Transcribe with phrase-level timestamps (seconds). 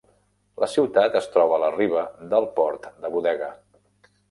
[0.63, 3.55] La ciutat es troba a la riba del port de Bodega.